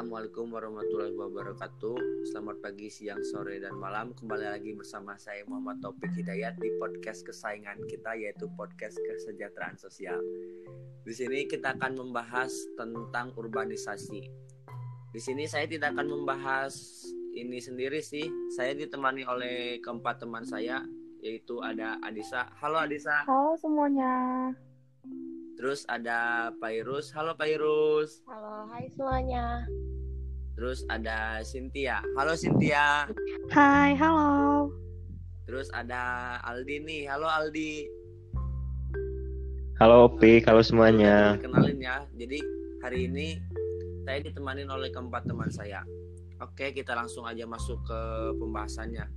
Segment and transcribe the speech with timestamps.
[0.00, 2.24] Assalamualaikum warahmatullahi wabarakatuh.
[2.32, 4.16] Selamat pagi, siang, sore, dan malam.
[4.16, 10.16] Kembali lagi bersama saya Muhammad Taufik Hidayat Di podcast kesayangan kita yaitu podcast kesejahteraan sosial.
[11.04, 12.48] Di sini kita akan membahas
[12.80, 14.24] tentang urbanisasi.
[15.12, 17.04] Di sini saya tidak akan membahas
[17.36, 18.24] ini sendiri sih.
[18.56, 20.80] Saya ditemani oleh keempat teman saya
[21.20, 24.48] Yaitu ada Adisa Halo Adisa Halo semuanya.
[25.60, 27.12] Terus ada Pairus.
[27.12, 28.24] Halo Pairus.
[28.24, 29.68] Halo, hai semuanya.
[30.60, 32.04] Terus ada Cynthia.
[32.20, 33.08] Halo Cynthia.
[33.48, 34.68] Hai, halo.
[35.48, 37.08] Terus ada Aldi nih.
[37.08, 37.88] Halo Aldi.
[39.80, 41.40] Halo Opi, halo semuanya.
[41.40, 42.04] Kenalin ya.
[42.12, 42.44] Jadi
[42.84, 43.40] hari ini
[44.04, 45.80] saya ditemani oleh keempat teman saya.
[46.44, 48.00] Oke, kita langsung aja masuk ke
[48.36, 49.08] pembahasannya.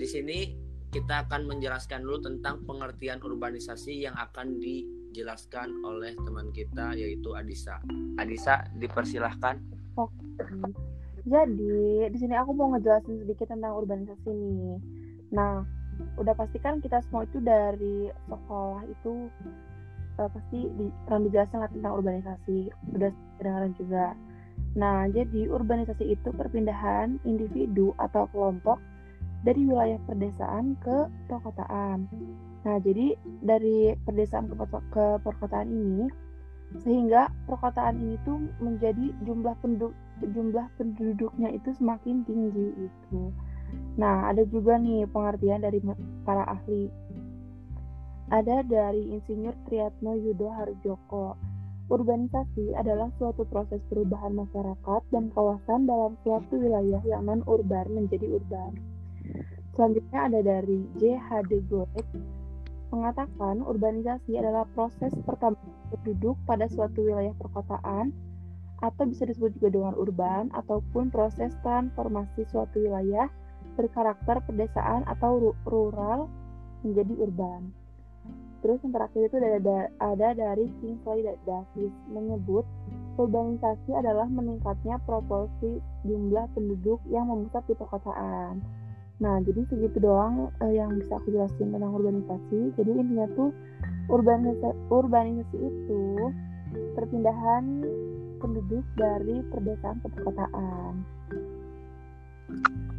[0.00, 0.56] Di sini
[0.88, 7.76] kita akan menjelaskan dulu tentang pengertian urbanisasi yang akan dijelaskan oleh teman kita yaitu Adisa.
[8.16, 9.81] Adisa, dipersilahkan.
[9.96, 10.14] Oke.
[11.22, 14.76] Jadi, di sini aku mau ngejelasin sedikit tentang urbanisasi nih.
[15.30, 15.62] Nah,
[16.18, 19.30] udah pastikan kita semua itu dari sekolah itu
[20.18, 22.58] uh, pasti di, pernah dijelasin lah tentang urbanisasi.
[22.98, 24.06] Udah kedengaran juga.
[24.74, 28.80] Nah, jadi urbanisasi itu perpindahan individu atau kelompok
[29.46, 32.08] dari wilayah perdesaan ke perkotaan.
[32.62, 34.50] Nah, jadi dari perdesaan
[34.90, 36.06] ke perkotaan ini
[36.80, 39.92] sehingga perkotaan ini tuh menjadi jumlah penduduk
[40.22, 43.20] jumlah penduduknya itu semakin tinggi itu.
[43.98, 45.82] Nah, ada juga nih pengertian dari
[46.22, 46.88] para ahli.
[48.32, 51.36] Ada dari Insinyur Triatno Yudo Harjoko.
[51.92, 58.72] Urbanisasi adalah suatu proses perubahan masyarakat dan kawasan dalam suatu wilayah yang non-urban menjadi urban.
[59.76, 61.68] Selanjutnya ada dari J.H.D.
[61.68, 62.04] Goethe
[62.92, 68.12] mengatakan urbanisasi adalah proses pertambahan penduduk pada suatu wilayah perkotaan
[68.82, 73.30] atau bisa disebut juga dengan urban ataupun proses transformasi suatu wilayah
[73.78, 76.28] berkarakter pedesaan atau rural
[76.84, 77.72] menjadi urban.
[78.62, 82.62] Terus yang terakhir itu ada, ada dari Kingsley Davis menyebut
[83.18, 88.62] urbanisasi adalah meningkatnya proporsi jumlah penduduk yang memusat di perkotaan.
[89.22, 92.74] Nah, jadi segitu doang uh, yang bisa aku jelasin tentang urbanisasi.
[92.74, 93.54] Jadi intinya tuh
[94.10, 96.02] urbanisasi, urbanisasi itu
[96.98, 97.86] perpindahan
[98.42, 100.92] penduduk dari perdesaan ke perkotaan.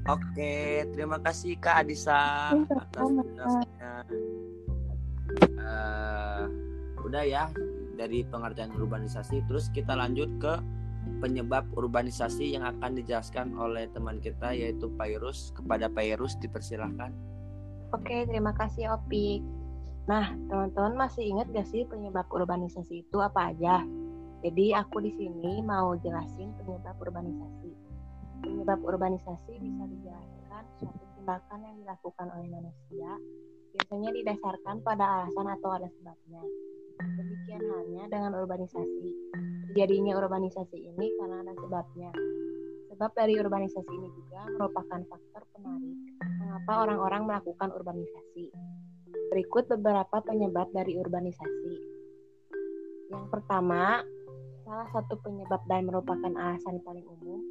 [0.08, 3.94] Oke, terima kasih Kak Adisa iya, atas penjelasannya.
[5.60, 6.44] Uh,
[7.04, 7.52] udah ya
[8.00, 10.54] dari pengertian urbanisasi, terus kita lanjut ke
[11.24, 15.56] penyebab urbanisasi yang akan dijelaskan oleh teman kita yaitu Pairus.
[15.56, 17.12] Kepada Pairus dipersilahkan.
[17.94, 19.46] Oke, terima kasih Opik.
[20.04, 23.86] Nah, teman-teman masih ingat gak sih penyebab urbanisasi itu apa aja?
[24.44, 27.72] Jadi aku di sini mau jelasin penyebab urbanisasi.
[28.44, 33.12] Penyebab urbanisasi bisa dijelaskan suatu tindakan yang dilakukan oleh manusia,
[33.74, 36.42] biasanya didasarkan pada alasan atau ada sebabnya.
[37.02, 39.08] Demikian halnya dengan urbanisasi.
[39.70, 42.12] Terjadinya urbanisasi ini karena ada sebabnya.
[42.94, 45.98] Sebab dari urbanisasi ini juga merupakan faktor penarik
[46.38, 48.54] mengapa orang-orang melakukan urbanisasi.
[49.34, 51.74] Berikut beberapa penyebab dari urbanisasi.
[53.10, 54.06] Yang pertama,
[54.62, 57.42] salah satu penyebab dan merupakan alasan paling umum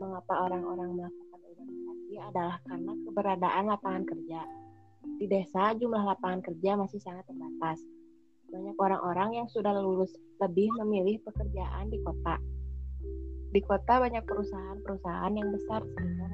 [0.00, 4.40] mengapa orang-orang melakukan urbanisasi adalah karena keberadaan lapangan kerja.
[5.00, 7.80] Di desa, jumlah lapangan kerja masih sangat terbatas
[8.50, 10.10] banyak orang-orang yang sudah lulus
[10.42, 12.36] lebih memilih pekerjaan di kota.
[13.50, 16.26] Di kota banyak perusahaan-perusahaan yang besar sehingga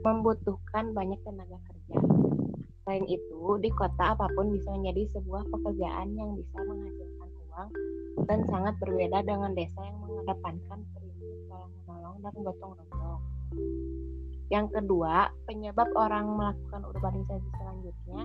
[0.00, 2.00] membutuhkan banyak tenaga kerja.
[2.84, 7.68] Selain itu, di kota apa pun bisa menjadi sebuah pekerjaan yang bisa menghasilkan uang
[8.24, 13.22] dan sangat berbeda dengan desa yang mengedepankan prinsip tolong menolong dan gotong royong.
[14.50, 18.22] Yang kedua, penyebab orang melakukan urbanisasi selanjutnya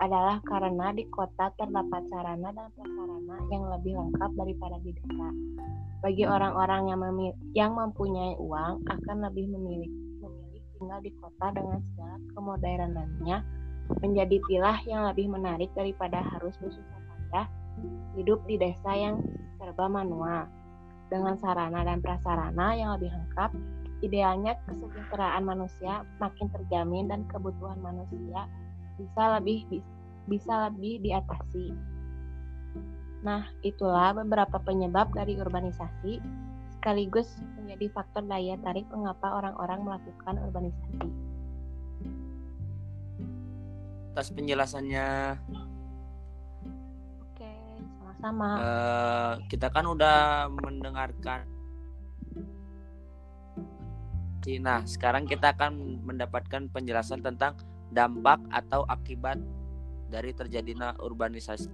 [0.00, 5.28] adalah karena di kota terdapat sarana dan prasarana yang lebih lengkap daripada di desa.
[6.00, 7.00] Bagi orang-orang yang,
[7.52, 9.90] yang mempunyai uang akan lebih memilih
[10.24, 13.38] memilih tinggal di kota dengan segala kemodernannya
[14.00, 17.46] menjadi pilah yang lebih menarik daripada harus bersusah payah
[18.16, 19.20] hidup di desa yang
[19.60, 20.48] serba manual.
[21.08, 23.50] Dengan sarana dan prasarana yang lebih lengkap,
[24.00, 28.46] idealnya kesejahteraan manusia makin terjamin dan kebutuhan manusia
[28.98, 29.66] bisa lebih
[30.28, 31.72] bisa lebih diatasi.
[33.24, 36.22] Nah, itulah beberapa penyebab dari urbanisasi
[36.78, 37.26] sekaligus
[37.58, 41.08] menjadi faktor daya tarik mengapa orang-orang melakukan urbanisasi.
[44.14, 45.08] Atas penjelasannya.
[47.26, 47.50] Oke,
[47.98, 48.48] sama-sama.
[48.62, 51.57] Uh, kita kan udah mendengarkan
[54.62, 57.58] Nah, sekarang kita akan mendapatkan penjelasan tentang
[57.92, 59.36] dampak atau akibat
[60.08, 61.68] dari terjadinya urbanisasi.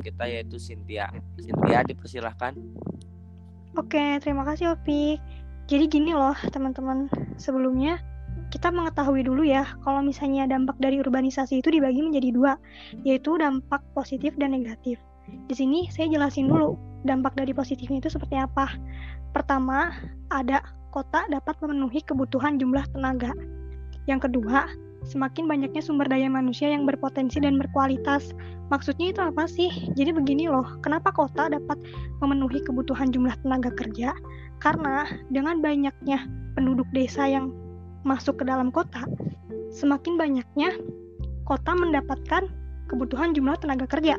[0.00, 1.12] Kita yaitu Cynthia.
[1.36, 2.56] Cynthia dipersilahkan.
[3.76, 5.20] Oke, terima kasih Opik.
[5.70, 7.06] Jadi gini loh teman-teman,
[7.38, 8.02] sebelumnya
[8.50, 12.52] kita mengetahui dulu ya kalau misalnya dampak dari urbanisasi itu dibagi menjadi dua,
[13.06, 14.98] yaitu dampak positif dan negatif.
[15.46, 16.74] Di sini saya jelasin dulu
[17.04, 18.68] dampak dari positifnya itu seperti apa.
[19.32, 19.94] Pertama,
[20.34, 20.60] ada
[20.90, 23.30] kota dapat memenuhi kebutuhan jumlah tenaga.
[24.10, 24.66] Yang kedua,
[25.06, 28.34] semakin banyaknya sumber daya manusia yang berpotensi dan berkualitas.
[28.68, 29.70] Maksudnya itu apa sih?
[29.94, 31.78] Jadi begini loh, kenapa kota dapat
[32.22, 34.14] memenuhi kebutuhan jumlah tenaga kerja?
[34.60, 36.26] Karena dengan banyaknya
[36.58, 37.54] penduduk desa yang
[38.02, 39.06] masuk ke dalam kota,
[39.72, 40.74] semakin banyaknya
[41.46, 42.46] kota mendapatkan
[42.90, 44.18] kebutuhan jumlah tenaga kerja.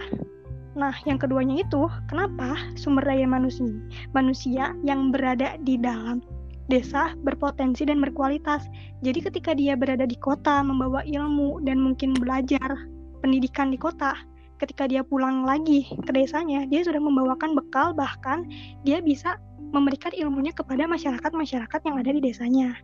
[0.72, 3.68] Nah, yang keduanya itu, kenapa sumber daya manusia,
[4.16, 6.24] manusia yang berada di dalam
[6.72, 8.72] desa berpotensi dan berkualitas.
[9.04, 12.88] Jadi ketika dia berada di kota, membawa ilmu dan mungkin belajar
[13.20, 14.16] pendidikan di kota,
[14.64, 18.48] ketika dia pulang lagi ke desanya, dia sudah membawakan bekal bahkan
[18.88, 19.36] dia bisa
[19.76, 22.80] memberikan ilmunya kepada masyarakat-masyarakat yang ada di desanya.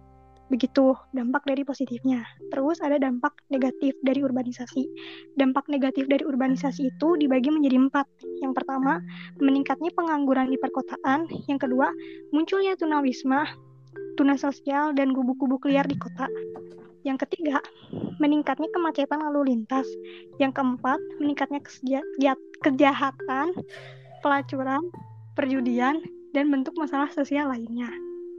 [0.48, 2.24] Begitu dampak dari positifnya.
[2.52, 4.84] Terus ada dampak negatif dari urbanisasi.
[5.36, 8.08] Dampak negatif dari urbanisasi itu dibagi menjadi empat.
[8.40, 9.04] Yang pertama,
[9.44, 11.28] meningkatnya pengangguran di perkotaan.
[11.52, 11.92] Yang kedua,
[12.32, 13.44] munculnya tunawisma,
[14.16, 16.32] tuna sosial, dan gubuk-gubuk liar di kota.
[17.04, 17.64] Yang ketiga,
[18.20, 19.88] meningkatnya kemacetan lalu lintas.
[20.40, 21.60] Yang keempat, meningkatnya
[22.64, 23.52] kejahatan,
[24.24, 24.84] pelacuran,
[25.36, 26.04] perjudian,
[26.36, 27.88] dan bentuk masalah sosial lainnya.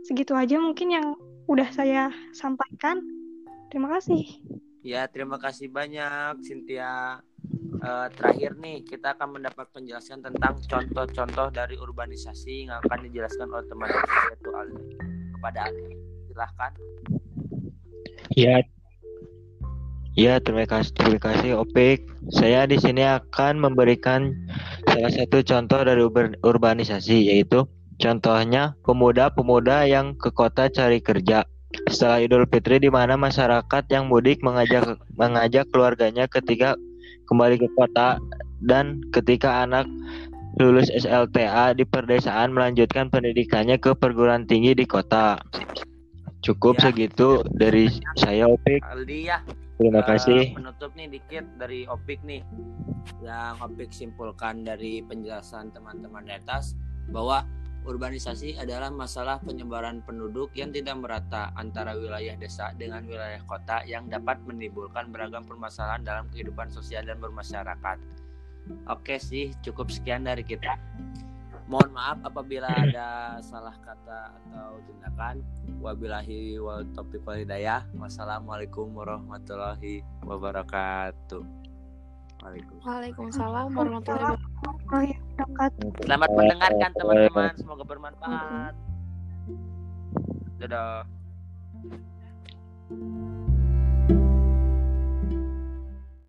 [0.05, 1.07] Segitu aja mungkin yang
[1.49, 3.01] udah saya sampaikan.
[3.73, 4.25] Terima kasih.
[4.85, 7.25] Ya, terima kasih banyak Cynthia.
[7.79, 13.67] Uh, terakhir nih kita akan mendapat penjelasan tentang contoh-contoh dari urbanisasi yang akan dijelaskan oleh
[13.71, 13.89] teman
[14.57, 14.77] Ali.
[15.39, 15.87] Kepada Ali,
[16.29, 16.73] silahkan.
[18.35, 18.61] Ya,
[20.19, 22.11] ya terima kasih terima kasih Opik.
[22.35, 24.35] Saya di sini akan memberikan
[24.91, 26.03] salah satu contoh dari
[26.43, 27.63] urbanisasi yaitu
[27.99, 31.43] Contohnya, pemuda-pemuda yang ke kota cari kerja.
[31.91, 36.79] Setelah Idul Fitri di mana masyarakat yang mudik mengajak mengajak keluarganya ketika
[37.29, 38.17] kembali ke kota
[38.65, 39.85] dan ketika anak
[40.59, 45.39] lulus SLTA di perdesaan melanjutkan pendidikannya ke perguruan tinggi di kota.
[46.43, 46.91] Cukup ya.
[46.91, 48.81] segitu dari saya Opik.
[48.87, 49.43] Aldi ya.
[49.79, 50.55] Terima uh, kasih.
[50.55, 52.43] Penutup nih dikit dari Opik nih.
[53.23, 56.79] Yang Opik simpulkan dari penjelasan teman-teman di atas
[57.11, 57.47] bahwa
[57.89, 64.13] Urbanisasi adalah masalah penyebaran penduduk yang tidak merata antara wilayah desa dengan wilayah kota yang
[64.13, 67.97] dapat menimbulkan beragam permasalahan dalam kehidupan sosial dan bermasyarakat.
[68.93, 70.77] Oke sih, cukup sekian dari kita.
[71.65, 75.41] Mohon maaf apabila ada salah kata atau tindakan.
[75.81, 77.89] Wabillahi wal taufiq wal hidayah.
[77.97, 81.41] Wassalamualaikum warahmatullahi wabarakatuh.
[82.85, 84.48] Waalaikumsalam warahmatullahi wabarakatuh.
[86.03, 88.75] Selamat mendengarkan teman-teman, semoga bermanfaat.
[90.59, 91.07] Dadah.